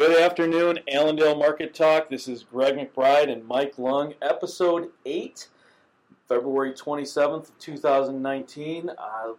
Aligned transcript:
Good 0.00 0.18
afternoon, 0.18 0.78
Allendale 0.90 1.36
Market 1.36 1.74
Talk. 1.74 2.08
This 2.08 2.26
is 2.26 2.42
Greg 2.42 2.74
McBride 2.74 3.30
and 3.30 3.46
Mike 3.46 3.78
Lung, 3.78 4.14
episode 4.22 4.88
8, 5.04 5.46
February 6.26 6.72
27th, 6.72 7.50
2019. 7.58 8.88
Uh, 8.88 9.32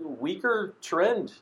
weaker 0.00 0.72
trend 0.80 1.34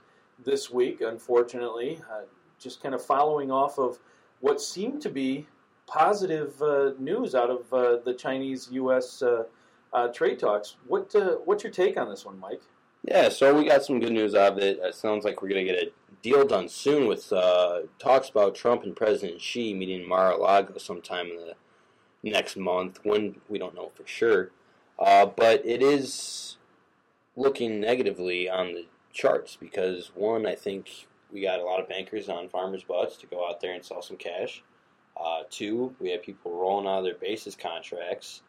this 0.45 0.73
week, 0.73 1.03
unfortunately, 1.03 2.01
uh, 2.13 2.23
just 2.59 2.83
kind 2.83 2.97
of 2.97 3.05
following 3.07 3.53
off 3.53 3.79
of 3.79 4.01
what 4.41 4.61
seemed 4.61 5.01
to 5.03 5.09
be 5.09 5.47
positive 5.87 6.61
uh, 6.61 6.95
news 6.99 7.37
out 7.37 7.51
of 7.51 7.73
uh, 7.73 7.99
the 8.05 8.13
Chinese 8.13 8.69
U.S. 8.73 9.23
Uh, 9.23 9.45
uh, 9.93 10.09
trade 10.09 10.41
talks. 10.41 10.79
What 10.89 11.15
What's 11.45 11.63
your 11.63 11.73
take 11.73 11.97
on 11.97 12.09
this 12.09 12.27
one, 12.27 12.41
Mike? 12.41 12.63
Yeah, 13.07 13.29
so 13.29 13.55
we 13.57 13.69
got 13.69 13.85
some 13.85 14.01
good 14.01 14.13
news 14.13 14.35
out 14.35 14.55
of 14.55 14.59
it. 14.59 14.81
It 14.83 14.97
sounds 14.97 15.25
like 15.25 15.43
we're 15.43 15.51
going 15.51 15.65
to 15.65 15.73
get 15.73 15.81
a 15.81 15.93
deal 16.25 16.47
done 16.47 16.71
soon 16.71 17.07
with 17.07 17.31
uh, 17.35 17.81
talks 17.99 18.31
about 18.31 18.55
Trump 18.55 18.83
and 18.83 18.97
President 18.97 19.43
Xi 19.43 19.75
meeting 19.75 20.01
in 20.01 20.09
Mar-a-Lago 20.09 20.79
sometime 20.79 21.27
in 21.27 21.37
the 21.37 22.31
next 22.31 22.57
month. 22.57 22.99
When 23.03 23.37
we 23.47 23.59
don't 23.59 23.75
know 23.75 23.93
for 23.95 24.07
sure, 24.07 24.51
uh, 24.99 25.27
but 25.27 25.65
it 25.67 25.83
is 25.83 26.57
looking 27.37 27.79
negatively 27.79 28.49
on 28.49 28.73
the 28.73 28.87
charts 29.13 29.57
because 29.61 30.13
one, 30.15 30.47
I 30.47 30.55
think 30.55 31.07
we 31.31 31.43
got 31.43 31.61
a 31.61 31.65
lot 31.65 31.79
of 31.79 31.91
bankers 31.91 32.31
on 32.31 32.49
farmers' 32.49 32.85
butts 32.85 33.19
to 33.19 33.27
go 33.27 33.47
out 33.47 33.61
there 33.61 33.75
and 33.75 33.85
sell 33.85 34.01
some 34.01 34.17
cash. 34.17 34.63
Uh, 35.23 35.43
two, 35.51 35.95
we 36.01 36.11
have 36.11 36.23
people 36.23 36.59
rolling 36.59 36.87
out 36.87 36.99
of 36.99 37.05
their 37.05 37.15
basis 37.17 37.55
contracts. 37.55 38.41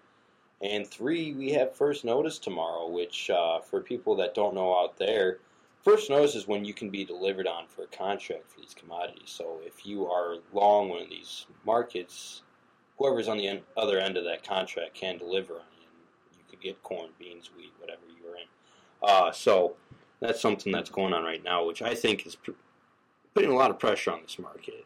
And 0.61 0.87
three, 0.87 1.33
we 1.33 1.51
have 1.51 1.75
first 1.75 2.05
notice 2.05 2.39
tomorrow, 2.39 2.87
which 2.87 3.29
uh, 3.29 3.59
for 3.59 3.81
people 3.81 4.15
that 4.15 4.33
don't 4.33 4.55
know 4.55 4.73
out 4.73 4.97
there, 4.97 5.39
first 5.85 6.09
notice 6.09 6.35
is 6.35 6.47
when 6.47 6.65
you 6.65 6.73
can 6.73 6.89
be 6.89 7.05
delivered 7.05 7.47
on 7.47 7.67
for 7.67 7.83
a 7.83 7.87
contract 7.87 8.51
for 8.51 8.59
these 8.59 8.73
commodities. 8.73 9.29
So 9.29 9.59
if 9.63 9.85
you 9.85 10.07
are 10.07 10.37
long 10.51 10.89
one 10.89 11.03
of 11.03 11.09
these 11.09 11.45
markets, 11.65 12.41
whoever's 12.97 13.27
on 13.27 13.37
the 13.37 13.61
other 13.77 13.99
end 13.99 14.17
of 14.17 14.25
that 14.25 14.45
contract 14.45 14.95
can 14.95 15.17
deliver 15.17 15.53
on 15.53 15.67
you. 15.79 15.87
And 16.29 16.37
you 16.37 16.43
could 16.49 16.59
get 16.59 16.81
corn, 16.83 17.09
beans, 17.19 17.51
wheat, 17.55 17.71
whatever 17.79 18.01
you're 18.19 18.35
in. 18.35 18.47
Uh, 19.03 19.31
so 19.31 19.75
that's 20.19 20.41
something 20.41 20.71
that's 20.71 20.89
going 20.89 21.13
on 21.13 21.23
right 21.23 21.43
now, 21.43 21.65
which 21.65 21.83
I 21.83 21.93
think 21.93 22.25
is 22.25 22.35
putting 23.35 23.51
a 23.51 23.55
lot 23.55 23.69
of 23.69 23.77
pressure 23.77 24.11
on 24.11 24.21
this 24.23 24.39
market. 24.39 24.85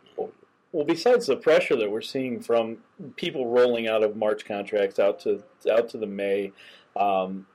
Well, 0.71 0.85
besides 0.85 1.27
the 1.27 1.37
pressure 1.37 1.75
that 1.77 1.89
we're 1.89 2.01
seeing 2.01 2.41
from 2.41 2.77
people 3.15 3.47
rolling 3.47 3.87
out 3.87 4.03
of 4.03 4.15
March 4.15 4.45
contracts 4.45 4.99
out 4.99 5.19
to 5.21 5.41
out 5.71 5.89
to 5.89 5.97
the 5.97 6.05
May, 6.05 6.51
um, 6.95 7.47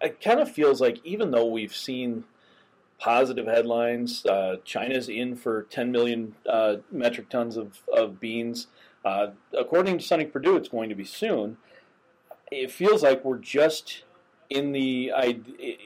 it 0.00 0.20
kind 0.20 0.40
of 0.40 0.50
feels 0.50 0.80
like 0.80 1.00
even 1.04 1.30
though 1.30 1.46
we've 1.46 1.74
seen 1.74 2.24
positive 2.98 3.46
headlines, 3.46 4.24
uh, 4.26 4.56
China's 4.64 5.08
in 5.08 5.36
for 5.36 5.62
10 5.64 5.92
million 5.92 6.34
uh, 6.48 6.76
metric 6.90 7.28
tons 7.28 7.56
of, 7.56 7.82
of 7.94 8.20
beans. 8.20 8.68
Uh, 9.04 9.28
according 9.56 9.98
to 9.98 10.04
Sonny 10.04 10.24
Perdue, 10.24 10.56
it's 10.56 10.68
going 10.68 10.88
to 10.88 10.94
be 10.94 11.04
soon. 11.04 11.58
It 12.50 12.70
feels 12.70 13.02
like 13.02 13.24
we're 13.24 13.38
just 13.38 14.02
in 14.48 14.72
the 14.72 15.12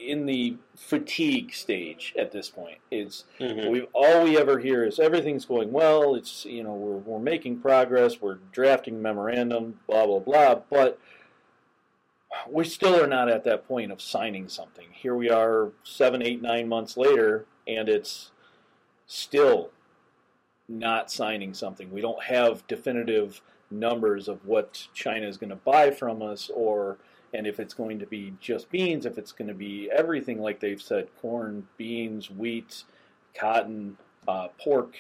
in 0.07 0.27
the 0.27 0.57
fatigue 0.77 1.53
stage 1.53 2.15
at 2.19 2.33
this 2.33 2.51
point. 2.51 2.79
It's 2.91 3.25
mm-hmm. 3.39 3.71
we 3.71 3.83
all 3.95 4.25
we 4.25 4.39
ever 4.39 4.59
hear 4.59 4.85
is 4.85 4.99
everything's 4.99 5.45
going 5.45 5.73
well. 5.73 6.15
It's 6.15 6.45
you 6.45 6.63
know 6.63 6.75
we're 6.75 6.99
we're 6.99 7.19
making 7.19 7.61
progress. 7.61 8.21
We're 8.21 8.39
drafting 8.53 9.01
memorandum. 9.01 9.81
Blah 9.87 10.07
blah 10.07 10.19
blah. 10.19 10.55
But 10.71 10.99
we 12.49 12.65
still 12.65 13.03
are 13.03 13.07
not 13.07 13.29
at 13.29 13.45
that 13.45 13.67
point 13.67 13.93
of 13.93 14.01
signing 14.01 14.49
something. 14.49 14.87
Here 14.93 15.15
we 15.15 15.31
are, 15.31 15.73
seven, 15.83 16.23
eight, 16.23 16.43
nine 16.43 16.69
months 16.69 16.97
later, 16.97 17.47
and 17.67 17.89
it's 17.89 18.31
still 19.07 19.71
not 20.69 21.11
signing 21.11 21.55
something. 21.55 21.91
We 21.91 22.01
don't 22.01 22.23
have 22.23 22.67
definitive 22.67 23.41
numbers 23.71 24.29
of 24.29 24.45
what 24.47 24.87
China 24.95 25.27
is 25.27 25.37
going 25.37 25.51
to 25.51 25.57
buy 25.57 25.91
from 25.91 26.23
us 26.23 26.51
or 26.55 26.99
and 27.33 27.47
if 27.47 27.61
it's 27.61 27.75
going 27.75 27.99
to 28.01 28.07
be 28.07 28.33
just 28.41 28.71
beans, 28.71 29.07
if 29.07 29.17
it's 29.17 29.33
going 29.33 29.49
to 29.49 29.55
be 29.55 29.89
everything 29.91 30.41
like 30.41 30.59
they've 30.59 30.83
said 30.83 31.09
corn, 31.21 31.67
beans, 31.77 32.29
wheat, 32.29 32.85
cotton, 33.35 33.97
uh, 34.27 34.49
pork, 34.63 34.97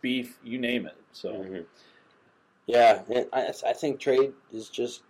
beef, 0.00 0.38
you 0.42 0.58
name 0.58 0.86
it. 0.86 0.96
So, 1.12 1.32
mm-hmm. 1.32 1.60
yeah, 2.66 3.02
I, 3.32 3.52
I 3.66 3.72
think 3.72 4.00
trade 4.00 4.32
is 4.52 4.68
just 4.68 5.02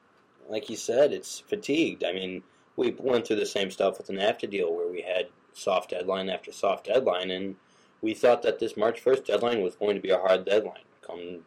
like 0.49 0.69
you 0.69 0.77
said, 0.77 1.13
it's 1.13 1.41
fatigued. 1.41 2.05
I 2.05 2.13
mean, 2.13 2.43
we 2.77 2.95
went 2.99 3.27
through 3.27 3.37
the 3.37 3.47
same 3.47 3.71
stuff 3.71 3.99
with 3.99 4.11
an 4.11 4.17
NAFTA 4.17 4.51
deal 4.51 4.75
where 4.75 4.91
we 4.91 5.03
had 5.03 5.29
soft 5.53 5.91
deadline 5.91 6.29
after 6.29 6.53
soft 6.53 6.87
deadline, 6.87 7.31
and 7.31 7.57
we 8.03 8.15
thought 8.15 8.43
that 8.43 8.59
this 8.59 8.77
March 8.77 9.03
1st 9.03 9.25
deadline 9.27 9.63
was 9.63 9.77
going 9.77 9.95
to 9.95 10.03
be 10.03 10.11
a 10.11 10.19
hard 10.19 10.45
deadline. 10.45 10.85
Come 11.07 11.41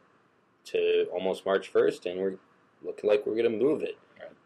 to 0.66 1.08
almost 1.13 1.46
March 1.46 1.72
1st, 1.72 2.06
and 2.09 2.19
we're 2.19 2.35
looking 2.84 3.09
like 3.09 3.25
we're 3.25 3.35
going 3.35 3.52
to 3.52 3.66
move 3.66 3.84
it. 3.84 3.97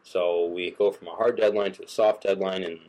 So 0.04 0.48
we 0.48 0.72
go 0.72 0.92
from 0.92 1.08
a 1.10 1.16
hard 1.16 1.38
deadline 1.38 1.74
to 1.74 1.84
a 1.84 1.88
soft 1.88 2.24
deadline, 2.24 2.64
and 2.64 2.80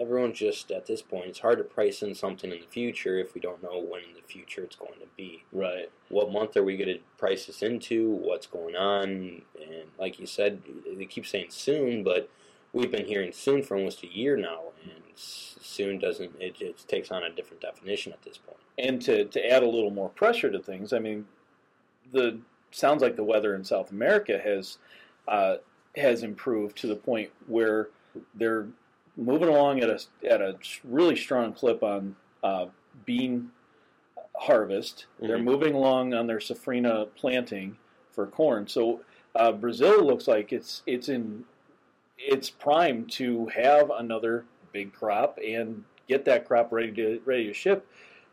everyone's 0.00 0.38
just 0.38 0.70
at 0.70 0.86
this 0.86 1.02
point. 1.02 1.26
It's 1.26 1.40
hard 1.40 1.58
to 1.58 1.64
price 1.64 2.02
in 2.02 2.14
something 2.14 2.50
in 2.50 2.60
the 2.60 2.66
future 2.66 3.18
if 3.18 3.34
we 3.34 3.40
don't 3.40 3.62
know 3.62 3.78
when 3.78 4.02
in 4.02 4.14
the 4.14 4.26
future 4.26 4.62
it's 4.62 4.76
going 4.76 4.98
to 5.00 5.06
be. 5.16 5.44
Right. 5.52 5.90
What 6.08 6.32
month 6.32 6.56
are 6.56 6.64
we 6.64 6.76
going 6.76 6.88
to 6.88 7.00
price 7.18 7.46
this 7.46 7.62
into? 7.62 8.10
What's 8.10 8.46
going 8.46 8.76
on? 8.76 9.42
And 9.60 9.90
like 9.98 10.18
you 10.18 10.26
said, 10.26 10.62
they 10.96 11.04
keep 11.04 11.26
saying 11.26 11.48
soon, 11.50 12.02
but 12.02 12.30
we've 12.72 12.90
been 12.90 13.06
hearing 13.06 13.32
soon 13.32 13.62
for 13.62 13.76
almost 13.76 14.02
a 14.02 14.06
year 14.06 14.36
now, 14.36 14.60
and 14.82 15.02
soon 15.14 15.98
doesn't. 15.98 16.32
It, 16.40 16.60
it 16.60 16.84
takes 16.88 17.10
on 17.10 17.22
a 17.22 17.30
different 17.30 17.60
definition 17.60 18.12
at 18.12 18.22
this 18.22 18.38
point. 18.38 18.58
And 18.78 19.02
to 19.02 19.26
to 19.26 19.46
add 19.52 19.62
a 19.62 19.68
little 19.68 19.90
more 19.90 20.08
pressure 20.08 20.50
to 20.50 20.58
things, 20.58 20.92
I 20.92 20.98
mean, 20.98 21.26
the 22.10 22.40
sounds 22.70 23.02
like 23.02 23.16
the 23.16 23.24
weather 23.24 23.54
in 23.54 23.64
South 23.64 23.90
America 23.90 24.40
has. 24.42 24.78
Uh, 25.28 25.56
has 25.96 26.22
improved 26.22 26.76
to 26.78 26.86
the 26.86 26.94
point 26.94 27.30
where 27.46 27.88
they're 28.34 28.68
moving 29.20 29.48
along 29.48 29.80
at 29.80 29.90
a 29.90 30.00
at 30.28 30.40
a 30.40 30.56
really 30.82 31.14
strong 31.14 31.52
clip 31.52 31.82
on 31.82 32.16
uh, 32.42 32.66
bean 33.04 33.50
harvest. 34.34 35.06
Mm-hmm. 35.16 35.26
They're 35.28 35.38
moving 35.38 35.74
along 35.74 36.14
on 36.14 36.26
their 36.26 36.38
safrinha 36.38 37.08
planting 37.14 37.76
for 38.12 38.26
corn. 38.26 38.66
So 38.66 39.02
uh, 39.34 39.52
Brazil 39.52 40.04
looks 40.04 40.26
like 40.26 40.52
it's 40.52 40.82
it's 40.86 41.08
in 41.08 41.44
it's 42.18 42.50
prime 42.50 43.06
to 43.06 43.46
have 43.48 43.90
another 43.90 44.44
big 44.72 44.92
crop 44.92 45.38
and 45.44 45.84
get 46.08 46.24
that 46.24 46.46
crop 46.46 46.72
ready 46.72 46.92
to 46.92 47.20
ready 47.24 47.46
to 47.46 47.54
ship. 47.54 47.86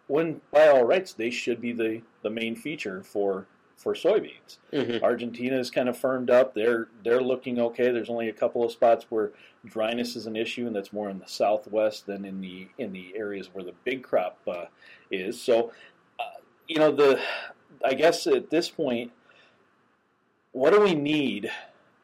When 0.07 0.41
by 0.51 0.69
all 0.69 0.85
rights 0.85 1.13
they 1.13 1.29
should 1.29 1.61
be 1.61 1.73
the 1.73 2.01
the 2.23 2.29
main 2.29 2.55
feature 2.55 3.03
for 3.03 3.45
for 3.77 3.93
soybeans. 3.93 4.57
Mm-hmm. 4.73 5.03
Argentina 5.03 5.57
is 5.57 5.69
kind 5.69 5.87
of 5.87 5.97
firmed 5.97 6.29
up. 6.29 6.53
They're 6.53 6.87
they're 7.03 7.21
looking 7.21 7.59
okay. 7.59 7.91
There's 7.91 8.09
only 8.09 8.27
a 8.27 8.33
couple 8.33 8.65
of 8.65 8.71
spots 8.71 9.05
where 9.09 9.31
dryness 9.65 10.15
is 10.15 10.25
an 10.25 10.35
issue, 10.35 10.65
and 10.67 10.75
that's 10.75 10.91
more 10.91 11.09
in 11.09 11.19
the 11.19 11.27
southwest 11.27 12.07
than 12.07 12.25
in 12.25 12.41
the 12.41 12.67
in 12.77 12.91
the 12.91 13.13
areas 13.15 13.49
where 13.53 13.63
the 13.63 13.73
big 13.85 14.03
crop 14.03 14.39
uh, 14.47 14.65
is. 15.11 15.39
So, 15.39 15.71
uh, 16.19 16.41
you 16.67 16.79
know, 16.79 16.91
the 16.91 17.21
I 17.85 17.93
guess 17.93 18.25
at 18.25 18.49
this 18.49 18.67
point, 18.67 19.11
what 20.51 20.73
do 20.73 20.81
we 20.81 20.95
need? 20.95 21.51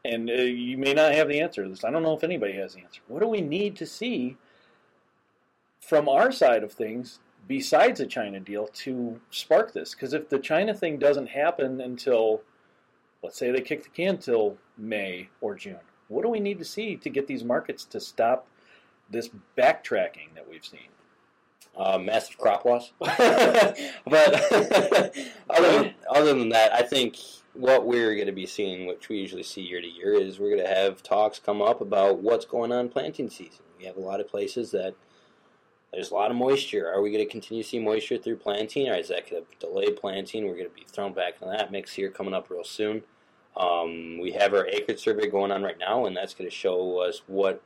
And 0.06 0.30
uh, 0.30 0.34
you 0.34 0.78
may 0.78 0.94
not 0.94 1.12
have 1.12 1.28
the 1.28 1.40
answer 1.40 1.64
to 1.64 1.68
this. 1.68 1.82
I 1.82 1.90
don't 1.90 2.02
know 2.02 2.14
if 2.14 2.22
anybody 2.22 2.52
has 2.54 2.74
the 2.74 2.82
answer. 2.82 3.00
What 3.08 3.20
do 3.20 3.26
we 3.26 3.40
need 3.40 3.74
to 3.76 3.86
see 3.86 4.36
from 5.80 6.08
our 6.08 6.30
side 6.30 6.62
of 6.62 6.72
things 6.72 7.20
besides 7.46 8.00
a 8.00 8.06
China 8.06 8.40
deal 8.40 8.68
to 8.68 9.20
spark 9.30 9.72
this. 9.72 9.94
Because 9.94 10.12
if 10.12 10.28
the 10.28 10.38
China 10.38 10.74
thing 10.74 10.98
doesn't 10.98 11.28
happen 11.28 11.80
until, 11.80 12.42
let's 13.22 13.38
say 13.38 13.50
they 13.50 13.60
kick 13.60 13.84
the 13.84 13.90
can 13.90 14.18
till 14.18 14.56
May 14.76 15.28
or 15.40 15.54
June, 15.54 15.78
what 16.08 16.22
do 16.22 16.28
we 16.28 16.40
need 16.40 16.58
to 16.58 16.64
see 16.64 16.96
to 16.96 17.10
get 17.10 17.26
these 17.26 17.44
markets 17.44 17.84
to 17.86 18.00
stop 18.00 18.46
this 19.10 19.30
backtracking 19.56 20.34
that 20.34 20.48
we've 20.48 20.64
seen? 20.64 20.88
Uh, 21.76 21.98
massive 21.98 22.38
crop 22.38 22.64
loss. 22.64 22.92
but 22.98 23.14
other, 25.50 25.72
than, 25.72 25.94
other 26.08 26.34
than 26.34 26.50
that, 26.50 26.72
I 26.72 26.82
think 26.82 27.16
what 27.54 27.86
we're 27.86 28.14
going 28.14 28.26
to 28.26 28.32
be 28.32 28.46
seeing, 28.46 28.86
which 28.86 29.08
we 29.08 29.18
usually 29.18 29.42
see 29.42 29.62
year 29.62 29.80
to 29.80 29.86
year, 29.86 30.14
is 30.14 30.38
we're 30.38 30.54
going 30.54 30.66
to 30.66 30.74
have 30.74 31.02
talks 31.02 31.38
come 31.38 31.62
up 31.62 31.80
about 31.80 32.20
what's 32.20 32.44
going 32.44 32.72
on 32.72 32.88
planting 32.88 33.30
season. 33.30 33.64
We 33.78 33.86
have 33.86 33.96
a 33.96 34.00
lot 34.00 34.20
of 34.20 34.28
places 34.28 34.70
that 34.72 34.94
there's 35.94 36.10
a 36.10 36.14
lot 36.14 36.30
of 36.30 36.36
moisture. 36.36 36.92
Are 36.92 37.00
we 37.00 37.10
going 37.10 37.24
to 37.24 37.30
continue 37.30 37.62
to 37.62 37.68
see 37.68 37.78
moisture 37.78 38.18
through 38.18 38.36
planting, 38.36 38.88
or 38.88 38.96
is 38.96 39.08
that 39.08 39.30
going 39.30 39.44
to 39.44 39.66
delay 39.66 39.92
planting? 39.92 40.46
We're 40.46 40.56
going 40.56 40.68
to 40.68 40.74
be 40.74 40.84
thrown 40.86 41.12
back 41.12 41.34
in 41.40 41.48
that 41.48 41.70
mix 41.70 41.92
here 41.94 42.10
coming 42.10 42.34
up 42.34 42.50
real 42.50 42.64
soon. 42.64 43.02
Um, 43.56 44.18
we 44.20 44.32
have 44.32 44.52
our 44.52 44.66
acreage 44.66 45.00
survey 45.00 45.28
going 45.28 45.52
on 45.52 45.62
right 45.62 45.78
now, 45.78 46.06
and 46.06 46.16
that's 46.16 46.34
going 46.34 46.50
to 46.50 46.54
show 46.54 46.98
us 46.98 47.22
what 47.28 47.62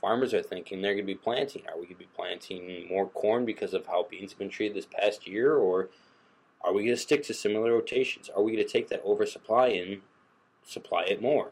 farmers 0.00 0.32
are 0.32 0.42
thinking 0.42 0.80
they're 0.80 0.94
going 0.94 1.06
to 1.06 1.12
be 1.12 1.16
planting. 1.16 1.62
Are 1.68 1.74
we 1.74 1.86
going 1.86 1.96
to 1.96 2.00
be 2.00 2.08
planting 2.14 2.86
more 2.88 3.08
corn 3.08 3.44
because 3.44 3.74
of 3.74 3.86
how 3.86 4.06
beans 4.08 4.32
have 4.32 4.38
been 4.38 4.50
treated 4.50 4.76
this 4.76 4.86
past 4.86 5.26
year, 5.26 5.56
or 5.56 5.88
are 6.62 6.72
we 6.72 6.84
going 6.84 6.96
to 6.96 7.00
stick 7.00 7.24
to 7.24 7.34
similar 7.34 7.72
rotations? 7.72 8.30
Are 8.34 8.42
we 8.42 8.52
going 8.52 8.64
to 8.64 8.72
take 8.72 8.88
that 8.88 9.04
oversupply 9.04 9.68
and 9.68 10.02
supply 10.62 11.02
it 11.04 11.20
more? 11.20 11.50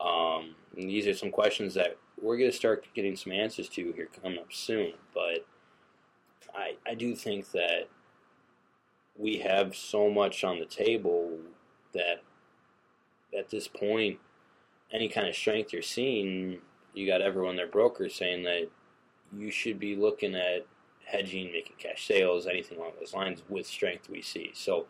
Um, 0.00 0.54
these 0.74 1.06
are 1.08 1.14
some 1.14 1.30
questions 1.30 1.74
that 1.74 1.98
we're 2.22 2.36
going 2.36 2.50
to 2.50 2.56
start 2.56 2.86
getting 2.94 3.16
some 3.16 3.32
answers 3.32 3.68
to 3.70 3.92
here 3.92 4.08
coming 4.22 4.38
up 4.38 4.52
soon. 4.52 4.92
But 5.14 5.46
I, 6.54 6.76
I 6.86 6.94
do 6.94 7.14
think 7.14 7.50
that 7.52 7.88
we 9.16 9.38
have 9.38 9.74
so 9.74 10.10
much 10.10 10.44
on 10.44 10.58
the 10.58 10.64
table 10.64 11.30
that 11.92 12.22
at 13.36 13.50
this 13.50 13.68
point, 13.68 14.18
any 14.92 15.08
kind 15.08 15.28
of 15.28 15.34
strength 15.34 15.72
you're 15.72 15.82
seeing, 15.82 16.58
you 16.94 17.06
got 17.06 17.20
everyone, 17.20 17.56
their 17.56 17.66
brokers, 17.66 18.14
saying 18.14 18.42
that 18.44 18.68
you 19.36 19.50
should 19.50 19.78
be 19.78 19.94
looking 19.94 20.34
at 20.34 20.66
hedging, 21.04 21.52
making 21.52 21.76
cash 21.78 22.06
sales, 22.06 22.46
anything 22.46 22.78
along 22.78 22.92
those 22.98 23.14
lines 23.14 23.42
with 23.48 23.66
strength 23.66 24.08
we 24.08 24.22
see. 24.22 24.50
So 24.54 24.86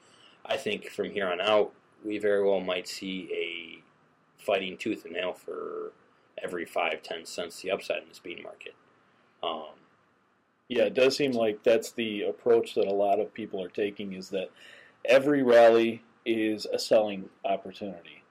I 0.46 0.56
think 0.56 0.88
from 0.88 1.10
here 1.10 1.28
on 1.28 1.40
out, 1.40 1.72
we 2.04 2.18
very 2.18 2.42
well 2.42 2.60
might 2.60 2.88
see 2.88 3.28
a 3.32 4.42
fighting 4.42 4.76
tooth 4.78 5.04
and 5.04 5.14
nail 5.14 5.34
for 5.34 5.92
every 6.42 6.64
five, 6.64 7.02
ten 7.02 7.24
cents 7.26 7.60
the 7.62 7.70
upside 7.70 8.02
in 8.02 8.08
this 8.08 8.18
bean 8.18 8.42
market. 8.42 8.74
Um, 9.42 9.74
Yeah, 10.68 10.84
it 10.84 10.94
does 10.94 11.16
seem 11.16 11.32
like 11.32 11.64
that's 11.64 11.90
the 11.92 12.22
approach 12.22 12.74
that 12.74 12.86
a 12.86 12.94
lot 12.94 13.18
of 13.18 13.34
people 13.34 13.62
are 13.62 13.68
taking 13.68 14.12
is 14.12 14.30
that 14.30 14.50
every 15.04 15.42
rally 15.42 16.02
is 16.24 16.66
a 16.66 16.78
selling 16.78 17.28
opportunity. 17.44 18.22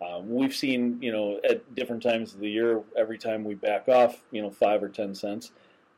Um, 0.00 0.32
we've 0.32 0.54
seen, 0.54 0.98
you 1.02 1.10
know, 1.10 1.40
at 1.42 1.74
different 1.74 2.04
times 2.04 2.34
of 2.34 2.40
the 2.40 2.50
year, 2.50 2.82
every 2.96 3.18
time 3.18 3.42
we 3.42 3.54
back 3.56 3.88
off, 3.88 4.22
you 4.30 4.40
know, 4.40 4.50
five 4.50 4.80
or 4.80 4.88
ten 4.88 5.12
cents, 5.12 5.50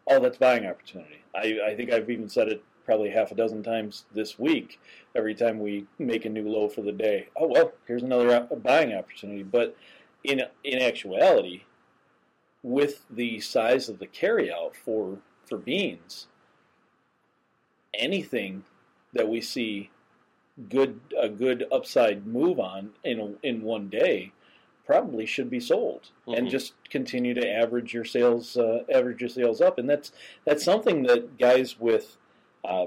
oh, 0.07 0.21
that's 0.21 0.39
buying 0.39 0.65
opportunity. 0.65 1.23
I, 1.35 1.59
I 1.67 1.75
think 1.77 1.93
I've 1.93 2.09
even 2.09 2.31
said 2.31 2.49
it 2.49 2.65
probably 2.87 3.11
half 3.11 3.31
a 3.31 3.35
dozen 3.35 3.63
times 3.63 4.07
this 4.15 4.39
week. 4.39 4.81
Every 5.15 5.35
time 5.35 5.61
we 5.61 5.87
make 5.99 6.25
a 6.25 6.31
new 6.31 6.49
low 6.49 6.69
for 6.69 6.81
the 6.81 6.93
day, 6.93 7.29
oh 7.37 7.49
well, 7.49 7.73
here's 7.87 8.03
another 8.03 8.49
buying 8.63 8.95
opportunity. 8.95 9.43
But 9.43 9.77
in 10.25 10.43
in 10.65 10.81
actuality, 10.81 11.63
with 12.63 13.05
the 13.11 13.41
size 13.41 13.89
of 13.89 13.99
the 13.99 14.07
carryout 14.07 14.75
for 14.75 15.19
for 15.49 15.57
beans, 15.59 16.29
anything 17.95 18.65
that 19.13 19.29
we 19.29 19.41
see 19.41 19.91
good 20.69 21.01
a 21.21 21.29
good 21.29 21.67
upside 21.73 22.27
move 22.27 22.61
on 22.61 22.91
in 23.03 23.19
a, 23.19 23.47
in 23.47 23.63
one 23.63 23.89
day 23.89 24.33
probably 24.85 25.25
should 25.25 25.49
be 25.49 25.61
sold 25.61 26.11
and 26.27 26.49
Mhm. 26.49 26.51
just 26.51 26.75
continue 26.91 27.33
to 27.35 27.49
average 27.49 27.95
your 27.95 28.05
sales 28.05 28.57
uh, 28.57 28.85
average 28.93 29.21
your 29.21 29.31
sales 29.31 29.61
up 29.61 29.79
and 29.79 29.89
that's 29.89 30.13
that's 30.45 30.63
something 30.65 31.05
that 31.05 31.39
guys 31.39 31.79
with 31.81 32.19
uh, 32.65 32.87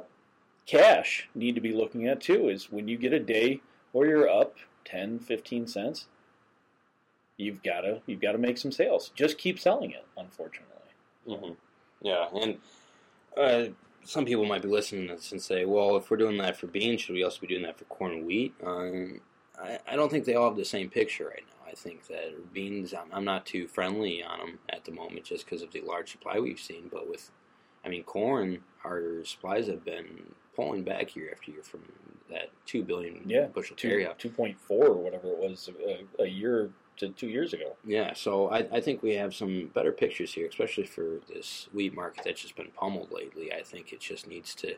cash 0.68 1.30
need 1.34 1.56
to 1.56 1.62
be 1.62 1.72
looking 1.74 2.08
at 2.08 2.22
too 2.22 2.48
is 2.50 2.72
when 2.72 2.88
you 2.88 2.98
get 2.98 3.12
a 3.14 3.20
day 3.20 3.60
where 3.92 4.08
you're 4.08 4.30
up 4.30 4.58
10 4.86 5.20
15 5.20 5.66
cents 5.66 6.08
you've 7.44 7.62
got 7.64 7.82
to 7.82 8.02
you've 8.08 8.22
got 8.22 8.32
to 8.34 8.38
make 8.38 8.58
some 8.58 8.72
sales 8.72 9.12
just 9.16 9.38
keep 9.38 9.60
selling 9.60 9.92
it 9.92 10.06
unfortunately 10.18 10.70
hmm 11.28 11.54
Yeah, 12.02 12.28
and 12.34 12.58
uh, 13.38 13.66
some 14.04 14.26
people 14.26 14.46
might 14.46 14.62
be 14.62 14.68
listening 14.68 15.08
to 15.08 15.16
this 15.16 15.32
and 15.32 15.42
say, 15.42 15.66
"Well, 15.66 15.96
if 15.96 16.10
we're 16.12 16.18
doing 16.18 16.38
that 16.38 16.58
for 16.58 16.68
beans, 16.68 17.02
should 17.02 17.16
we 17.16 17.24
also 17.24 17.40
be 17.40 17.48
doing 17.48 17.64
that 17.64 17.78
for 17.78 17.86
corn 17.86 18.12
and 18.12 18.26
wheat?" 18.26 18.54
Um, 18.64 19.22
I, 19.58 19.80
I 19.88 19.96
don't 19.96 20.10
think 20.12 20.26
they 20.26 20.36
all 20.36 20.50
have 20.50 20.58
the 20.58 20.66
same 20.66 20.90
picture 20.90 21.26
right 21.30 21.44
now. 21.48 21.72
I 21.72 21.76
think 21.76 22.08
that 22.08 22.54
beans, 22.54 22.94
I'm, 22.94 23.08
I'm 23.12 23.24
not 23.26 23.46
too 23.46 23.68
friendly 23.68 24.22
on 24.24 24.40
them 24.40 24.60
at 24.70 24.84
the 24.86 24.92
moment, 24.92 25.26
just 25.26 25.46
because 25.46 25.62
of 25.62 25.72
the 25.72 25.82
large 25.82 26.12
supply 26.12 26.40
we've 26.40 26.60
seen. 26.60 26.90
But 26.92 27.10
with, 27.10 27.32
I 27.86 27.90
mean, 27.90 28.04
corn, 28.04 28.60
our 28.84 29.24
supplies 29.24 29.68
have 29.68 29.86
been 29.86 30.34
pulling 30.56 30.84
back 30.84 31.16
year 31.16 31.32
after 31.34 31.52
year 31.52 31.64
from 31.64 31.82
that 32.30 32.50
two 32.66 32.84
billion 32.84 33.22
Yeah, 33.26 33.46
bushel 33.48 33.76
Two, 33.76 33.90
carryout. 33.90 34.20
2.4 34.20 34.56
or 34.70 34.94
whatever 34.94 35.28
it 35.30 35.38
was 35.38 35.70
a, 36.20 36.24
a 36.24 36.28
year 36.28 36.70
to 36.98 37.10
two 37.10 37.28
years 37.28 37.54
ago 37.54 37.76
Yeah, 37.86 38.14
so 38.14 38.50
I, 38.50 38.60
I 38.72 38.82
think 38.82 39.02
we 39.02 39.14
have 39.16 39.34
some 39.34 39.72
better 39.74 39.92
pictures 39.92 40.34
here, 40.34 40.48
especially 40.48 40.86
for 40.86 41.20
this 41.34 41.68
wheat 41.74 41.94
market 41.94 42.24
that's 42.26 42.42
just 42.42 42.56
been 42.56 42.72
pummeled 42.78 43.12
lately. 43.12 43.52
I 43.54 43.62
think 43.64 43.92
it 43.92 44.00
just 44.00 44.28
needs 44.28 44.56
to, 44.56 44.76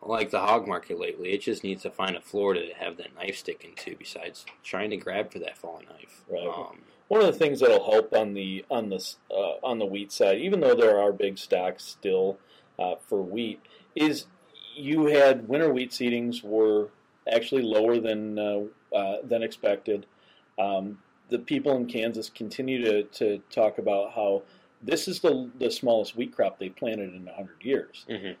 like 0.00 0.30
the 0.30 0.40
hog 0.40 0.66
market 0.66 0.98
lately, 0.98 1.32
it 1.32 1.40
just 1.40 1.62
needs 1.64 1.82
to 1.82 1.90
find 1.90 2.16
a 2.16 2.20
floor 2.20 2.54
to 2.54 2.70
have 2.78 2.96
that 2.98 3.14
knife 3.14 3.36
stick 3.36 3.64
into. 3.64 3.96
Besides 3.96 4.44
trying 4.62 4.90
to 4.90 4.96
grab 4.96 5.32
for 5.32 5.38
that 5.40 5.56
falling 5.56 5.86
knife. 5.86 6.22
Right. 6.28 6.46
Um, 6.46 6.80
One 7.08 7.20
of 7.20 7.26
the 7.26 7.38
things 7.38 7.60
that'll 7.60 7.84
help 7.90 8.12
on 8.14 8.34
the 8.34 8.64
on 8.70 8.88
the 8.88 9.04
uh, 9.30 9.54
on 9.62 9.78
the 9.78 9.86
wheat 9.86 10.12
side, 10.12 10.38
even 10.38 10.60
though 10.60 10.74
there 10.74 10.98
are 10.98 11.12
big 11.12 11.38
stocks 11.38 11.84
still 11.84 12.38
uh, 12.78 12.96
for 13.08 13.22
wheat, 13.22 13.60
is 13.94 14.26
you 14.74 15.06
had 15.06 15.48
winter 15.48 15.72
wheat 15.72 15.90
seedings 15.90 16.42
were 16.42 16.88
actually 17.30 17.62
lower 17.62 18.00
than 18.00 18.38
uh, 18.38 18.62
uh, 18.94 19.16
than 19.22 19.42
expected. 19.42 20.06
Um, 20.58 20.98
the 21.32 21.38
people 21.38 21.74
in 21.76 21.86
Kansas 21.86 22.30
continue 22.30 22.84
to, 22.84 23.02
to 23.04 23.38
talk 23.50 23.78
about 23.78 24.12
how 24.12 24.42
this 24.82 25.08
is 25.08 25.20
the 25.20 25.50
the 25.58 25.70
smallest 25.70 26.16
wheat 26.16 26.34
crop 26.34 26.58
they 26.58 26.68
planted 26.68 27.14
in 27.14 27.26
hundred 27.26 27.62
years. 27.62 28.04
mhm. 28.08 28.36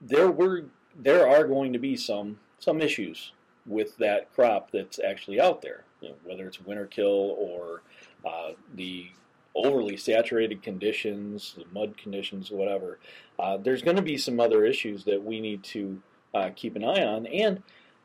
There 0.00 0.30
were 0.30 0.66
there 0.94 1.28
are 1.28 1.44
going 1.44 1.72
to 1.72 1.78
be 1.78 1.96
some 1.96 2.38
some 2.58 2.80
issues 2.80 3.32
with 3.66 3.96
that 3.98 4.32
crop 4.34 4.70
that's 4.70 5.00
actually 5.00 5.40
out 5.40 5.60
there, 5.62 5.84
you 6.00 6.10
know, 6.10 6.14
whether 6.24 6.46
it's 6.46 6.60
winter 6.60 6.86
kill 6.86 7.34
or 7.38 7.82
uh, 8.24 8.52
the 8.74 9.08
overly 9.54 9.96
saturated 9.96 10.62
conditions, 10.62 11.54
the 11.56 11.64
mud 11.72 11.96
conditions, 11.96 12.50
whatever. 12.50 12.98
Uh, 13.38 13.56
there's 13.56 13.82
going 13.82 13.96
to 13.96 14.02
be 14.02 14.18
some 14.18 14.38
other 14.38 14.64
issues 14.64 15.04
that 15.04 15.22
we 15.22 15.40
need 15.40 15.64
to 15.64 16.00
uh, 16.34 16.50
keep 16.54 16.76
an 16.76 16.84
eye 16.84 17.04
on. 17.04 17.26
And 17.26 17.62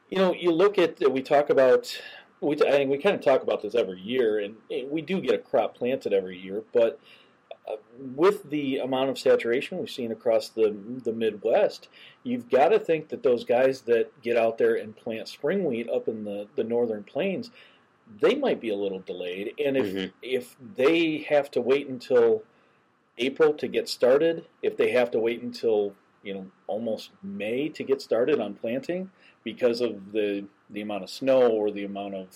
you 0.10 0.18
know, 0.18 0.34
you 0.34 0.52
look 0.52 0.78
at 0.78 1.00
we 1.12 1.22
talk 1.22 1.50
about. 1.50 2.02
We, 2.42 2.56
I 2.56 2.72
think 2.72 2.90
we 2.90 2.98
kind 2.98 3.16
of 3.16 3.22
talk 3.22 3.44
about 3.44 3.62
this 3.62 3.76
every 3.76 4.00
year, 4.02 4.40
and 4.40 4.56
we 4.90 5.02
do 5.02 5.22
get 5.22 5.36
a 5.36 5.38
crop 5.38 5.76
planted 5.76 6.12
every 6.12 6.38
year. 6.38 6.64
But 6.74 7.00
uh, 7.70 7.76
with 8.16 8.50
the 8.50 8.80
amount 8.80 9.12
of 9.12 9.20
saturation 9.20 9.78
we've 9.78 9.90
seen 9.90 10.12
across 10.12 10.50
the 10.50 10.76
the 11.04 11.14
Midwest, 11.14 11.88
you've 12.24 12.50
got 12.50 12.70
to 12.70 12.80
think 12.80 13.10
that 13.10 13.22
those 13.24 13.44
guys 13.44 13.82
that 13.82 14.22
get 14.22 14.38
out 14.38 14.58
there 14.58 14.76
and 14.76 14.96
plant 14.96 15.28
spring 15.28 15.64
wheat 15.64 15.88
up 15.90 16.08
in 16.08 16.24
the, 16.24 16.48
the 16.56 16.64
northern 16.64 17.04
plains, 17.04 17.52
they 18.20 18.36
might 18.36 18.60
be 18.60 18.70
a 18.70 18.76
little 18.76 19.00
delayed. 19.00 19.54
And 19.64 19.78
if 19.78 19.86
Mhm. 19.94 20.12
if 20.24 20.56
they 20.76 21.20
have 21.30 21.52
to 21.52 21.62
wait 21.62 21.88
until 21.88 22.44
April 23.18 23.54
to 23.54 23.68
get 23.68 23.88
started, 23.88 24.46
if 24.64 24.78
they 24.78 24.92
have 24.92 25.12
to 25.12 25.20
wait 25.20 25.44
until 25.44 25.94
you 26.24 26.34
know 26.34 26.46
almost 26.68 27.12
May 27.24 27.70
to 27.70 27.84
get 27.84 28.02
started 28.02 28.40
on 28.40 28.54
planting 28.54 29.10
because 29.44 29.82
of 29.82 30.12
the 30.12 30.46
the 30.70 30.82
amount 30.82 31.04
of 31.04 31.10
snow 31.10 31.50
or 31.52 31.72
the 31.72 31.84
amount 31.84 32.16
of 32.16 32.28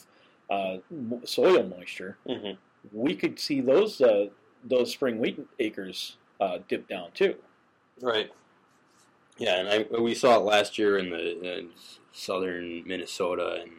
uh, 0.49 0.77
soil 1.23 1.63
moisture, 1.63 2.17
Mhm. 2.27 2.57
we 2.91 3.15
could 3.15 3.39
see 3.39 3.61
those 3.61 4.01
uh, 4.01 4.27
those 4.63 4.91
spring 4.91 5.19
wheat 5.19 5.39
acres 5.59 6.17
uh, 6.39 6.59
dip 6.67 6.87
down 6.87 7.11
too. 7.13 7.35
Right. 8.01 8.31
Yeah, 9.37 9.57
and 9.59 9.69
I, 9.69 9.99
we 9.99 10.15
saw 10.15 10.37
it 10.37 10.43
last 10.43 10.77
year 10.77 10.97
in 10.97 11.09
the 11.09 11.57
in 11.57 11.69
southern 12.13 12.87
Minnesota, 12.87 13.61
and 13.61 13.71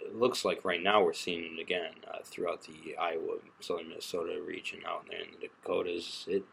it 0.00 0.16
looks 0.16 0.44
like 0.44 0.64
right 0.64 0.82
now 0.82 1.02
we're 1.04 1.12
seeing 1.12 1.56
it 1.56 1.60
again 1.60 1.92
uh, 2.12 2.18
throughout 2.24 2.62
the 2.62 2.96
Iowa, 2.96 3.36
southern 3.60 3.88
Minnesota 3.90 4.40
region, 4.44 4.80
out 4.86 5.06
there 5.08 5.20
in 5.20 5.26
the 5.32 5.46
Dakotas. 5.48 6.24
It 6.28 6.44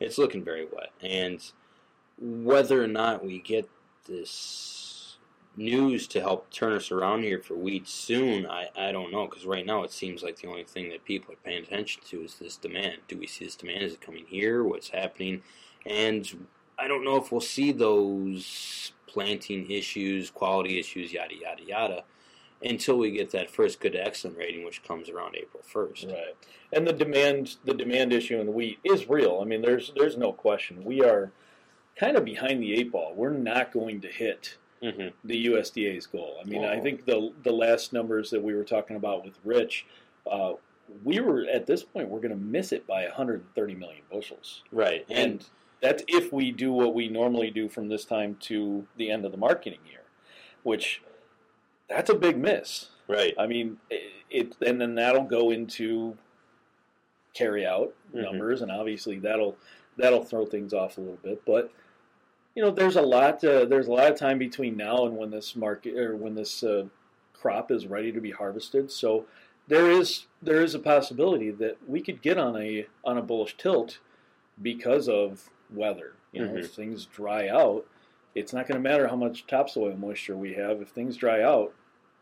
it's 0.00 0.18
looking 0.18 0.42
very 0.42 0.64
wet, 0.64 0.90
and 1.02 1.40
whether 2.20 2.82
or 2.82 2.86
not 2.86 3.24
we 3.24 3.40
get 3.40 3.68
this 4.06 5.16
news 5.56 6.06
to 6.08 6.20
help 6.20 6.50
turn 6.50 6.72
us 6.72 6.90
around 6.90 7.22
here 7.22 7.40
for 7.40 7.54
wheat 7.54 7.88
soon, 7.88 8.46
I, 8.46 8.68
I 8.76 8.92
don't 8.92 9.12
know 9.12 9.26
because 9.26 9.46
right 9.46 9.66
now 9.66 9.82
it 9.82 9.92
seems 9.92 10.22
like 10.22 10.40
the 10.40 10.48
only 10.48 10.64
thing 10.64 10.90
that 10.90 11.04
people 11.04 11.32
are 11.34 11.38
paying 11.44 11.62
attention 11.62 12.02
to 12.08 12.22
is 12.22 12.36
this 12.36 12.56
demand. 12.56 12.98
Do 13.08 13.18
we 13.18 13.26
see 13.26 13.44
this 13.44 13.56
demand? 13.56 13.82
Is 13.82 13.94
it 13.94 14.00
coming 14.00 14.26
here? 14.26 14.62
What's 14.64 14.90
happening? 14.90 15.42
And 15.86 16.46
I 16.78 16.88
don't 16.88 17.04
know 17.04 17.16
if 17.16 17.32
we'll 17.32 17.40
see 17.40 17.72
those 17.72 18.92
planting 19.06 19.70
issues, 19.70 20.30
quality 20.30 20.78
issues, 20.78 21.12
yada 21.12 21.34
yada 21.34 21.62
yada, 21.64 22.04
until 22.62 22.96
we 22.96 23.10
get 23.10 23.30
that 23.32 23.50
first 23.50 23.80
good 23.80 23.92
to 23.92 24.06
excellent 24.06 24.38
rating, 24.38 24.64
which 24.64 24.82
comes 24.82 25.08
around 25.08 25.36
April 25.36 25.62
first. 25.62 26.04
Right, 26.04 26.36
and 26.72 26.86
the 26.86 26.92
demand 26.92 27.56
the 27.64 27.74
demand 27.74 28.12
issue 28.12 28.40
in 28.40 28.54
wheat 28.54 28.78
is 28.84 29.08
real. 29.08 29.40
I 29.42 29.44
mean, 29.44 29.62
there's 29.62 29.92
there's 29.96 30.16
no 30.16 30.32
question. 30.32 30.84
We 30.84 31.02
are 31.02 31.32
kind 32.00 32.16
of 32.16 32.24
behind 32.24 32.62
the 32.62 32.72
eight 32.74 32.90
ball. 32.90 33.12
We're 33.14 33.30
not 33.32 33.70
going 33.72 34.00
to 34.00 34.08
hit 34.08 34.56
Mm-hmm. 34.82 35.08
the 35.28 35.44
USDA's 35.48 36.06
goal. 36.06 36.38
I 36.42 36.44
mean, 36.48 36.64
I 36.64 36.78
Oh. 36.78 36.82
think 36.82 37.04
the 37.04 37.34
the 37.42 37.52
last 37.52 37.92
numbers 37.92 38.30
that 38.30 38.42
we 38.42 38.54
were 38.54 38.64
talking 38.64 38.96
about 38.96 39.22
with 39.26 39.34
Rich, 39.44 39.84
uh, 40.26 40.54
we 41.04 41.20
were 41.20 41.44
at 41.52 41.66
this 41.66 41.82
point 41.84 42.08
we're 42.08 42.20
going 42.20 42.30
to 42.30 42.42
miss 42.42 42.72
it 42.72 42.86
by 42.86 43.02
130 43.04 43.74
million 43.74 44.00
bushels, 44.10 44.62
Right, 44.72 45.04
and 45.10 45.18
and 45.32 45.48
that's 45.82 46.02
if 46.08 46.32
we 46.32 46.50
do 46.50 46.72
what 46.72 46.94
we 46.94 47.08
normally 47.08 47.50
do 47.50 47.68
from 47.68 47.88
this 47.88 48.06
time 48.06 48.36
to 48.48 48.86
the 48.96 49.10
end 49.10 49.26
of 49.26 49.32
the 49.32 49.36
marketing 49.38 49.80
year, 49.86 50.00
which 50.62 51.02
that's 51.90 52.08
a 52.08 52.14
big 52.14 52.38
miss. 52.38 52.88
right, 53.06 53.34
I 53.38 53.46
mean, 53.46 53.76
it, 53.90 54.02
it 54.30 54.56
and 54.66 54.80
then 54.80 54.94
that'll 54.94 55.24
go 55.24 55.50
into 55.50 56.16
carry 57.34 57.66
out 57.66 57.94
Mhm. 58.14 58.22
numbers, 58.22 58.62
and 58.62 58.70
obviously 58.72 59.18
that'll 59.18 59.58
that'll 59.98 60.24
throw 60.24 60.46
things 60.46 60.72
off 60.72 60.96
a 60.96 61.02
little 61.02 61.18
bit. 61.22 61.44
But 61.44 61.70
you 62.54 62.62
know, 62.62 62.70
there's 62.70 62.96
a 62.96 63.02
lot 63.02 63.42
uh, 63.44 63.64
there's 63.64 63.86
a 63.88 63.92
lot 63.92 64.10
of 64.10 64.18
time 64.18 64.38
between 64.38 64.76
now 64.76 65.06
and 65.06 65.16
when 65.16 65.30
this 65.30 65.54
market 65.56 65.96
or 65.96 66.16
when 66.16 66.34
this 66.34 66.62
uh, 66.62 66.86
crop 67.32 67.70
is 67.70 67.86
ready 67.86 68.12
to 68.12 68.20
be 68.20 68.30
harvested. 68.30 68.90
So 68.90 69.26
there 69.68 69.90
is 69.90 70.26
there 70.42 70.62
is 70.62 70.74
a 70.74 70.78
possibility 70.80 71.50
that 71.52 71.78
we 71.88 72.00
could 72.00 72.22
get 72.22 72.38
on 72.38 72.56
a 72.60 72.86
on 73.04 73.18
a 73.18 73.22
bullish 73.22 73.56
tilt 73.56 73.98
because 74.60 75.08
of 75.08 75.48
weather. 75.72 76.12
You 76.32 76.44
know, 76.44 76.52
Mhm. 76.52 76.58
if 76.60 76.72
things 76.72 77.06
dry 77.06 77.48
out. 77.48 77.86
it's 78.36 78.52
not 78.52 78.68
going 78.68 78.80
to 78.80 78.88
matter 78.88 79.08
how 79.08 79.16
much 79.16 79.44
topsoil 79.48 79.96
moisture 79.96 80.36
we 80.36 80.54
have. 80.54 80.80
If 80.80 80.90
things 80.90 81.16
dry 81.16 81.42
out, 81.42 81.74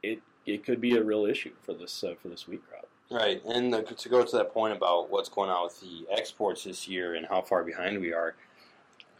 it 0.02 0.20
it 0.46 0.64
could 0.64 0.80
be 0.80 0.96
a 0.96 1.04
real 1.04 1.26
issue 1.26 1.52
for 1.60 1.74
this 1.74 2.02
uh, 2.02 2.14
for 2.22 2.28
this 2.28 2.48
wheat 2.48 2.62
crop. 2.66 2.88
Right, 3.10 3.42
and 3.44 3.72
the, 3.72 3.82
to 3.82 4.08
go 4.08 4.24
to 4.24 4.36
that 4.38 4.52
point 4.54 4.74
about 4.74 5.10
what's 5.10 5.28
going 5.28 5.50
on 5.50 5.64
with 5.64 5.78
the 5.80 6.06
exports 6.10 6.64
this 6.64 6.88
year 6.88 7.14
and 7.14 7.26
how 7.26 7.42
far 7.42 7.62
behind 7.62 8.00
we 8.00 8.12
are, 8.14 8.34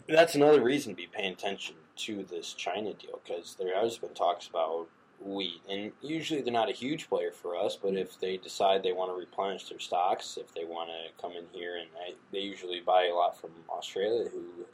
that's 0.08 0.34
another 0.34 0.62
reason 0.62 0.92
to 0.92 0.96
be 0.96 1.08
paying 1.10 1.32
attention 1.32 1.76
to 1.96 2.24
this 2.24 2.54
China 2.54 2.94
deal 2.94 3.20
because 3.24 3.56
there 3.58 3.80
has 3.80 3.98
been 3.98 4.14
talks 4.14 4.46
about 4.46 4.88
wheat, 5.20 5.60
and 5.68 5.92
usually 6.00 6.40
they're 6.40 6.52
not 6.52 6.70
a 6.70 6.74
huge 6.74 7.08
player 7.08 7.32
for 7.32 7.56
us. 7.56 7.76
But 7.80 7.94
if 7.94 8.18
they 8.18 8.36
decide 8.36 8.82
they 8.82 8.92
want 8.92 9.10
to 9.10 9.18
replenish 9.18 9.68
their 9.68 9.78
stocks, 9.78 10.38
if 10.40 10.54
they 10.54 10.64
want 10.64 10.90
to 10.90 11.20
come 11.20 11.32
in 11.32 11.44
here, 11.52 11.76
and 11.76 11.88
I, 12.00 12.14
they 12.32 12.38
usually 12.38 12.80
buy 12.80 13.06
a 13.06 13.14
lot 13.14 13.38
from 13.38 13.50
Australia, 13.68 14.28
who 14.30 14.66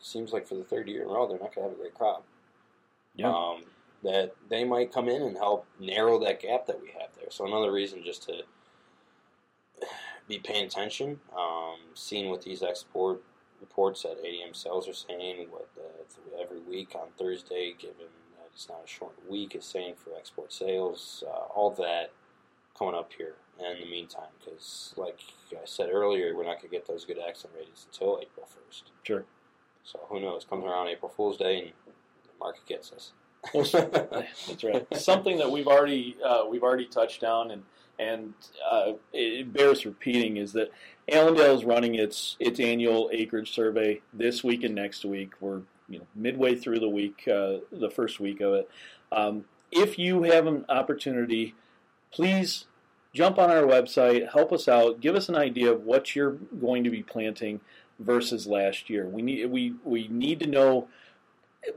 seems 0.00 0.32
like 0.32 0.46
for 0.46 0.54
the 0.54 0.64
third 0.64 0.88
year 0.88 1.02
in 1.02 1.08
a 1.08 1.12
row 1.12 1.28
they're 1.28 1.38
not 1.38 1.54
going 1.54 1.66
to 1.66 1.70
have 1.70 1.72
a 1.72 1.80
great 1.80 1.94
crop. 1.94 2.24
Yeah. 3.14 3.28
Um, 3.28 3.64
that 4.02 4.34
they 4.48 4.64
might 4.64 4.92
come 4.92 5.08
in 5.08 5.22
and 5.22 5.36
help 5.36 5.66
narrow 5.78 6.18
that 6.20 6.40
gap 6.40 6.66
that 6.66 6.80
we 6.80 6.88
have 6.88 7.10
there. 7.16 7.30
So 7.30 7.46
another 7.46 7.70
reason 7.70 8.02
just 8.02 8.22
to 8.24 8.44
be 10.26 10.38
paying 10.38 10.64
attention, 10.64 11.20
um, 11.36 11.76
seeing 11.94 12.30
what 12.30 12.42
these 12.42 12.62
export 12.62 13.20
reports 13.60 14.02
that 14.02 14.22
ADM 14.22 14.54
sales 14.54 14.88
are 14.88 14.94
saying, 14.94 15.48
what 15.50 15.68
the, 15.74 16.42
every 16.42 16.60
week 16.60 16.94
on 16.94 17.08
Thursday, 17.18 17.74
given 17.78 17.96
that 18.36 18.48
it's 18.52 18.68
not 18.68 18.82
a 18.84 18.88
short 18.88 19.14
week, 19.28 19.54
is 19.54 19.64
saying 19.64 19.94
for 19.96 20.10
export 20.16 20.52
sales, 20.52 21.24
uh, 21.26 21.52
all 21.54 21.70
that 21.70 22.12
coming 22.78 22.94
up 22.94 23.10
here 23.16 23.34
in 23.58 23.80
the 23.80 23.90
meantime. 23.90 24.28
Because, 24.38 24.94
like 24.96 25.18
I 25.52 25.64
said 25.64 25.90
earlier, 25.92 26.34
we're 26.34 26.44
not 26.44 26.60
going 26.60 26.70
to 26.70 26.76
get 26.76 26.86
those 26.86 27.04
good 27.04 27.18
accident 27.18 27.58
ratings 27.58 27.86
until 27.90 28.18
April 28.22 28.46
1st. 28.46 28.82
Sure. 29.02 29.24
So 29.84 30.00
who 30.08 30.20
knows? 30.20 30.44
Comes 30.44 30.64
around 30.64 30.88
April 30.88 31.12
Fool's 31.14 31.36
Day 31.36 31.72
and 31.86 31.94
the 32.24 32.38
market 32.38 32.66
gets 32.66 32.92
us. 32.92 33.12
That's 33.54 34.64
right. 34.64 34.86
Something 34.94 35.38
that 35.38 35.50
we've 35.50 35.66
already 35.66 36.16
uh, 36.24 36.44
we've 36.48 36.62
already 36.62 36.86
touched 36.86 37.24
on, 37.24 37.50
and 37.50 37.62
and 37.98 38.34
uh, 38.70 38.92
it 39.12 39.52
bears 39.52 39.86
repeating 39.86 40.36
is 40.36 40.52
that 40.52 40.70
Allendale 41.10 41.56
is 41.56 41.64
running 41.64 41.94
its 41.94 42.36
its 42.40 42.60
annual 42.60 43.10
acreage 43.12 43.52
survey 43.52 44.00
this 44.12 44.44
week 44.44 44.64
and 44.64 44.74
next 44.74 45.04
week. 45.04 45.32
We're 45.40 45.62
you 45.88 45.98
know 45.98 46.06
midway 46.14 46.54
through 46.54 46.80
the 46.80 46.88
week, 46.88 47.26
uh, 47.28 47.58
the 47.72 47.90
first 47.90 48.20
week 48.20 48.40
of 48.40 48.54
it. 48.54 48.70
Um, 49.12 49.44
if 49.72 49.98
you 49.98 50.22
have 50.24 50.46
an 50.46 50.64
opportunity, 50.68 51.54
please 52.12 52.66
jump 53.12 53.38
on 53.38 53.50
our 53.50 53.62
website, 53.62 54.32
help 54.32 54.52
us 54.52 54.68
out, 54.68 55.00
give 55.00 55.14
us 55.14 55.28
an 55.28 55.36
idea 55.36 55.72
of 55.72 55.82
what 55.82 56.14
you're 56.14 56.32
going 56.32 56.84
to 56.84 56.90
be 56.90 57.02
planting 57.02 57.60
versus 57.98 58.46
last 58.46 58.90
year. 58.90 59.06
We 59.06 59.22
need 59.22 59.50
we 59.50 59.74
we 59.84 60.08
need 60.08 60.40
to 60.40 60.46
know 60.46 60.88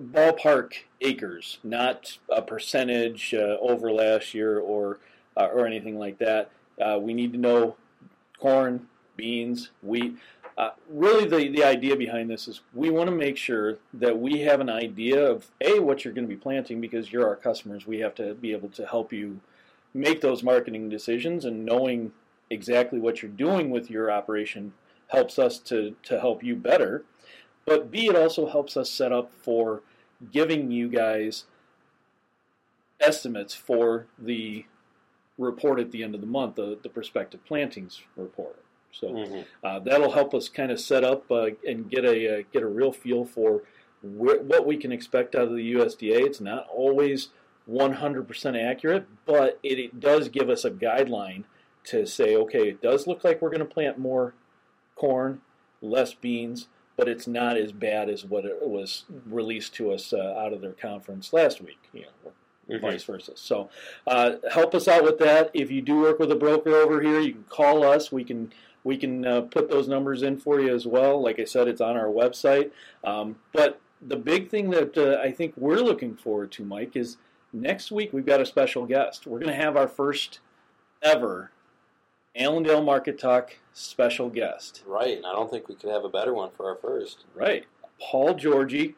ballpark 0.01 0.73
acres, 1.01 1.59
not 1.63 2.17
a 2.29 2.41
percentage 2.41 3.33
uh, 3.33 3.57
over 3.59 3.91
last 3.91 4.33
year 4.33 4.59
or 4.59 4.99
uh, 5.35 5.49
or 5.53 5.65
anything 5.65 5.97
like 5.97 6.19
that. 6.19 6.51
Uh, 6.81 6.97
we 6.99 7.13
need 7.13 7.33
to 7.33 7.39
know 7.39 7.75
corn, 8.39 8.87
beans, 9.15 9.71
wheat. 9.81 10.17
Uh, 10.57 10.69
really, 10.87 11.25
the, 11.25 11.49
the 11.49 11.63
idea 11.63 11.95
behind 11.95 12.29
this 12.29 12.47
is 12.47 12.61
we 12.73 12.89
want 12.89 13.09
to 13.09 13.15
make 13.15 13.37
sure 13.37 13.79
that 13.93 14.19
we 14.19 14.41
have 14.41 14.59
an 14.59 14.69
idea 14.69 15.19
of 15.19 15.49
a 15.61 15.79
what 15.79 16.05
you're 16.05 16.13
going 16.13 16.27
to 16.27 16.35
be 16.35 16.39
planting 16.39 16.79
because 16.79 17.11
you're 17.11 17.27
our 17.27 17.35
customers. 17.35 17.87
We 17.87 17.99
have 17.99 18.13
to 18.15 18.35
be 18.35 18.51
able 18.51 18.69
to 18.69 18.85
help 18.85 19.11
you 19.11 19.39
make 19.95 20.21
those 20.21 20.43
marketing 20.43 20.89
decisions, 20.89 21.45
and 21.45 21.65
knowing 21.65 22.11
exactly 22.49 22.99
what 22.99 23.21
you're 23.21 23.31
doing 23.31 23.71
with 23.71 23.89
your 23.89 24.11
operation 24.11 24.73
helps 25.07 25.39
us 25.39 25.57
to 25.59 25.95
to 26.03 26.19
help 26.19 26.43
you 26.43 26.55
better. 26.55 27.03
But 27.65 27.89
B, 27.89 28.07
it 28.07 28.15
also 28.15 28.47
helps 28.47 28.77
us 28.77 28.91
set 28.91 29.11
up 29.11 29.31
for 29.35 29.81
giving 30.31 30.71
you 30.71 30.87
guys 30.89 31.45
estimates 32.99 33.53
for 33.53 34.07
the 34.17 34.65
report 35.37 35.79
at 35.79 35.91
the 35.91 36.03
end 36.03 36.15
of 36.15 36.21
the 36.21 36.27
month, 36.27 36.55
the, 36.55 36.77
the 36.81 36.89
prospective 36.89 37.43
plantings 37.45 38.01
report. 38.15 38.63
So 38.93 39.07
Mm-hmm. 39.09 39.41
uh, 39.65 39.79
that'll 39.79 40.11
help 40.11 40.33
us 40.33 40.47
kind 40.49 40.71
of 40.71 40.79
set 40.79 41.03
up 41.03 41.29
uh, 41.31 41.47
and 41.67 41.89
get 41.89 42.05
a 42.05 42.39
uh, 42.39 42.43
get 42.53 42.61
a 42.63 42.67
real 42.67 42.91
feel 42.93 43.25
for 43.25 43.63
wh- 44.01 44.41
what 44.45 44.65
we 44.65 44.77
can 44.77 44.91
expect 44.91 45.35
out 45.35 45.43
of 45.47 45.55
the 45.55 45.73
USDA. 45.73 46.21
It's 46.25 46.39
not 46.41 46.67
always 46.69 47.29
100% 47.69 48.61
accurate, 48.69 49.05
but 49.25 49.59
it, 49.63 49.79
it 49.79 49.99
does 49.99 50.29
give 50.29 50.49
us 50.49 50.65
a 50.65 50.71
guideline 50.71 51.43
to 51.85 52.05
say, 52.05 52.35
okay, 52.35 52.69
it 52.69 52.81
does 52.81 53.07
look 53.07 53.23
like 53.23 53.41
we're 53.41 53.49
going 53.49 53.59
to 53.59 53.65
plant 53.65 53.97
more 53.97 54.33
corn, 54.95 55.41
less 55.81 56.13
beans, 56.13 56.67
but 56.95 57.09
it's 57.09 57.27
not 57.27 57.57
as 57.57 57.71
bad 57.71 58.09
as 58.09 58.23
what 58.23 58.45
it 58.45 58.57
was 58.61 59.05
released 59.25 59.73
to 59.75 59.91
us 59.91 60.13
uh, 60.13 60.35
out 60.37 60.53
of 60.53 60.61
their 60.61 60.71
conference 60.73 61.33
last 61.33 61.61
week. 61.61 61.79
You 61.93 62.01
know, 62.23 62.31
Mhm. 62.69 62.79
vice 62.81 63.03
versa. 63.03 63.33
So 63.35 63.69
uh, 64.07 64.35
help 64.49 64.73
us 64.73 64.87
out 64.87 65.03
with 65.03 65.17
that. 65.19 65.51
If 65.53 65.69
you 65.69 65.81
do 65.81 65.99
work 65.99 66.17
with 66.19 66.31
a 66.31 66.35
broker 66.35 66.73
over 66.75 67.01
here, 67.01 67.19
you 67.19 67.33
can 67.33 67.43
call 67.49 67.83
us. 67.83 68.09
We 68.11 68.23
can 68.23 68.53
we 68.83 68.97
can 68.97 69.25
uh, 69.25 69.41
put 69.41 69.69
those 69.69 69.87
numbers 69.87 70.23
in 70.23 70.37
for 70.37 70.59
you 70.59 70.73
as 70.73 70.85
well. 70.85 71.21
Like 71.21 71.39
I 71.39 71.45
said, 71.45 71.67
it's 71.67 71.81
on 71.81 71.95
our 71.97 72.07
website. 72.07 72.71
Um, 73.03 73.37
but 73.53 73.79
the 74.01 74.17
big 74.17 74.49
thing 74.49 74.69
that 74.71 74.97
uh, 74.97 75.21
I 75.21 75.31
think 75.31 75.53
we're 75.55 75.79
looking 75.79 76.15
forward 76.15 76.51
to, 76.53 76.65
Mike, 76.65 76.95
is 76.95 77.17
next 77.51 77.91
week 77.91 78.11
we've 78.13 78.25
got 78.25 78.41
a 78.41 78.45
special 78.45 78.85
guest. 78.85 79.25
We're 79.25 79.39
going 79.39 79.55
to 79.55 79.61
have 79.61 79.77
our 79.77 79.87
first 79.87 80.39
ever 81.01 81.51
Allendale 82.35 82.83
Market 82.83 83.19
Talk 83.19 83.57
special 83.73 84.29
guest. 84.29 84.83
Right, 84.85 85.17
and 85.17 85.25
I 85.25 85.31
don't 85.31 85.49
think 85.49 85.67
we 85.67 85.75
could 85.75 85.89
have 85.89 86.03
a 86.03 86.09
better 86.09 86.33
one 86.33 86.49
for 86.55 86.67
our 86.67 86.75
first. 86.75 87.25
Right, 87.35 87.65
Paul 88.01 88.33
Georgy, 88.33 88.95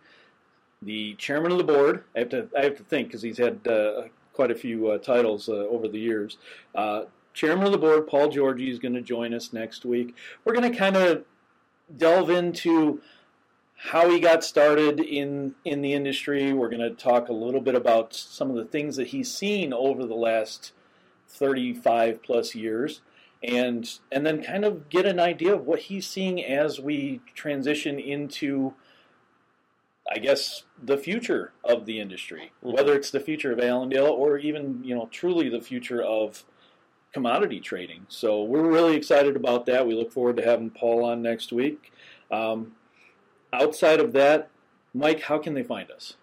the 0.82 1.16
chairman 1.16 1.52
of 1.52 1.58
the 1.58 1.64
board. 1.64 2.04
I 2.16 2.20
have 2.20 2.30
to 2.30 2.50
I 2.58 2.64
have 2.64 2.78
to 2.78 2.84
think 2.84 3.10
because 3.10 3.22
he's 3.22 3.38
had 3.38 3.68
uh, 3.68 4.04
quite 4.34 4.52
a 4.52 4.56
few 4.56 4.88
uh, 4.88 4.98
titles 5.00 5.50
uh, 5.50 5.54
over 5.54 5.88
the 5.88 6.00
years. 6.00 6.38
Chairman 7.36 7.66
of 7.68 7.72
the 7.74 7.78
board, 7.78 8.08
Paul 8.08 8.30
Georgy, 8.30 8.72
is 8.72 8.80
going 8.80 8.94
to 8.96 9.02
join 9.02 9.34
us 9.34 9.52
next 9.54 9.86
week. 9.86 10.16
We're 10.44 10.54
going 10.56 10.72
to 10.72 10.78
kind 10.78 10.96
of 10.96 11.26
delve 11.96 12.30
into 12.30 13.02
how 13.76 14.10
he 14.10 14.20
got 14.22 14.44
started 14.44 15.02
in 15.02 15.54
in 15.66 15.82
the 15.82 15.94
industry. 15.94 16.54
We're 16.54 16.70
going 16.70 16.80
to 16.82 16.96
talk 16.96 17.28
a 17.28 17.34
little 17.34 17.60
bit 17.60 17.76
about 17.76 18.16
some 18.16 18.50
of 18.50 18.56
the 18.56 18.64
things 18.66 18.96
that 18.96 19.08
he's 19.08 19.32
seen 19.32 19.74
over 19.74 20.06
the 20.06 20.16
last 20.16 20.72
35 21.28 22.24
plus 22.24 22.56
years 22.56 23.02
and 23.44 24.00
and 24.12 24.26
then 24.26 24.42
kind 24.42 24.64
of 24.64 24.88
get 24.90 25.06
an 25.06 25.20
idea 25.20 25.54
of 25.54 25.66
what 25.68 25.80
he's 25.80 26.08
seeing 26.08 26.42
as 26.44 26.80
we 26.80 27.20
transition 27.36 28.00
into 28.00 28.74
I 30.10 30.20
guess 30.20 30.64
the 30.82 30.98
future 30.98 31.52
of 31.64 31.86
the 31.86 32.00
industry, 32.00 32.52
Mhm. 32.64 32.74
whether 32.74 32.96
it's 32.96 33.10
the 33.12 33.20
future 33.20 33.52
of 33.52 33.60
Allendale 33.60 34.06
or 34.08 34.38
even 34.38 34.82
you 34.86 34.96
know 34.96 35.10
truly 35.12 35.50
the 35.50 35.62
future 35.62 36.02
of 36.02 36.46
commodity 37.16 37.60
trading. 37.62 38.06
So 38.10 38.44
we're 38.44 38.70
really 38.70 38.98
excited 38.98 39.38
about 39.38 39.66
that. 39.68 39.88
We 39.88 39.96
look 39.96 40.12
forward 40.12 40.36
to 40.36 40.44
having 40.44 40.70
Paul 40.70 41.06
on 41.06 41.22
next 41.22 41.54
week. 41.54 41.94
Um, 42.30 42.74
outside 43.54 44.02
of 44.02 44.12
that, 44.12 44.50
Mike, 44.94 45.22
how 45.22 45.38
can 45.38 45.54
they 45.54 45.64
find 45.64 45.90
us? 45.92 46.18